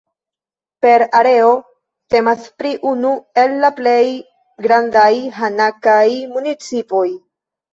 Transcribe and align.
Per 0.85 0.95
areo 1.19 1.51
temas 2.15 2.47
pri 2.61 2.71
unu 2.93 3.11
el 3.43 3.53
la 3.65 3.71
plej 3.81 4.01
grandaj 4.67 5.13
hanakaj 5.39 6.03
municipoj. 6.35 7.07